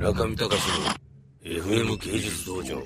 [0.00, 2.82] 中見隆の FM 芸術道場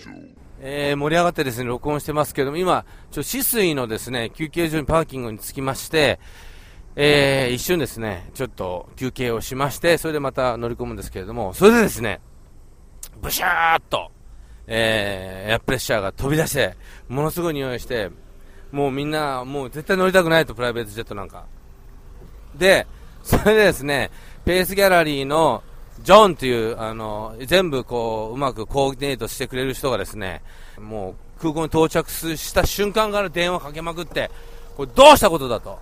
[0.60, 6.18] えー、盛り上がってですね、録音してますけども、今、ちょ、止水のですね、休憩所にパーキングに着きまして、
[6.96, 12.20] えー、一瞬ですね、ちょっと休憩をしまして、それでまた乗り込むんですけれども、それでですね、
[13.22, 14.10] ブシャーっと、
[14.66, 16.74] えー、エアプレッシャーが飛び出して、
[17.08, 18.10] ものすごい匂いして、
[18.72, 21.44] もうみんな、もう絶対乗りたくないと、プライベートジェットなんか。
[22.56, 22.88] で、
[23.22, 24.10] それでですね、
[24.44, 25.62] ペースギャラリーの
[26.02, 30.42] ジョンという、あの、全部こう、うまくコーディネートしてくれる人がですね、
[30.78, 34.30] もう空港に到着した瞬間から電話かけまくって、
[34.76, 35.78] これどうしたことだと。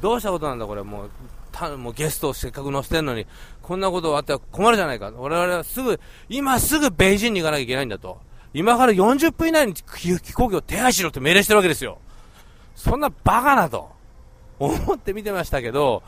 [0.00, 1.10] どうしたことなんだこれもう、
[1.52, 3.26] たもうゲストをせっかく乗せてるのに、
[3.62, 5.12] こんなことあっては困るじゃないか。
[5.14, 8.18] 我々はすぐ、今すぐベイジンに行かなきゃいけないんだと。
[8.52, 11.98] 今から40分以内に飛行機を手配しろって命令してるわけですよ。
[12.76, 13.90] そんなバカなと
[14.58, 16.02] 思って見てましたけど、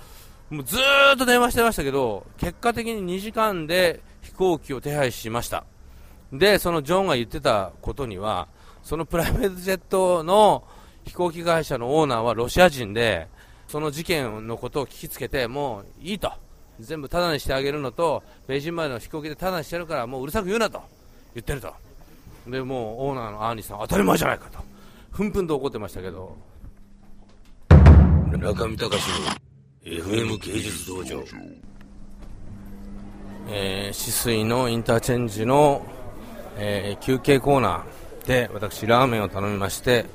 [0.50, 5.64] もうずーっと電話してましたけど、結果的に2時間で飛行機を手配しました。
[6.32, 8.48] で、そのジョンが言ってたことには、
[8.82, 10.64] そのプライベートジェットの
[11.04, 13.28] 飛行機会社のオーナーはロシア人で、
[13.66, 16.30] その事件のことを聞きつけて、もういいと。
[16.78, 20.82] 全部タダにしてあげるのと、ベイジンまでの飛行機でタダにしてるから、もううるさく言うなと
[21.34, 21.72] 言ってると。
[22.46, 24.58] で、もうオーナーのアーニーさん、当たり前じゃないかと。
[25.10, 26.36] ふんふんと怒ってましたけど。
[28.38, 29.55] 中見隆の
[29.86, 31.22] FM 芸術道場。
[33.48, 35.86] えー、止水のインターチェンジの、
[36.58, 40.06] えー、休憩コーナーで私ラーメンを頼みまして、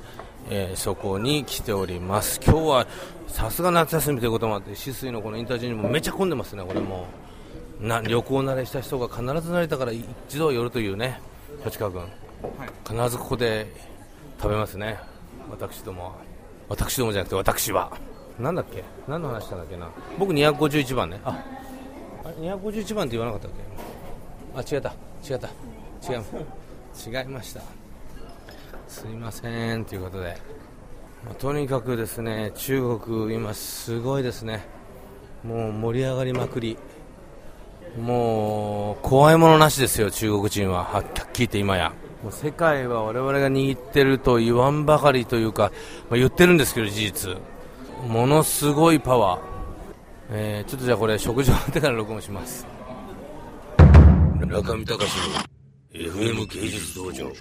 [0.50, 2.38] えー、そこに来ております。
[2.44, 2.86] 今日は
[3.28, 6.62] さすが夏休みということもあって止水のこのインターチェンジもめっちゃ混んでますね。
[6.62, 7.06] これも
[7.80, 11.18] な旅行慣れした人が必ず成田から一度寄るというね
[11.64, 12.10] 立川君、はい、
[12.86, 13.66] 必ずここで
[14.38, 14.98] 食べますね。
[15.50, 16.12] 私ども
[16.68, 17.90] 私どもじゃなくて私は
[18.42, 18.82] なんだっけ？
[19.06, 19.88] 何の話したんだっけな？
[20.18, 21.20] 僕251番ね。
[21.24, 21.42] あ。
[22.24, 23.50] あれ？251番って言わなかったっ
[24.64, 24.74] け？
[24.74, 24.92] あ違った。
[25.24, 25.48] 違った。
[26.12, 27.22] 違う。
[27.22, 27.62] 違いました。
[28.88, 30.36] すいませんということで、
[31.24, 34.66] まあ、とにかくですね中国今すごいですね。
[35.44, 36.76] もう盛り上がりまくり。
[38.00, 40.84] もう怖いものなしですよ中国人は。
[40.84, 41.92] はっきり言って今や。
[42.22, 45.72] もう世界は我々が握ってると言わんばかりというか、
[46.08, 47.36] まあ、言ってるんですけど事実
[48.06, 49.40] ものすごいパワー、
[50.30, 52.66] えー、ちょっとじゃあこれ食事終わってから録音します。
[54.46, 57.32] 中見隆の FM 芸術道場。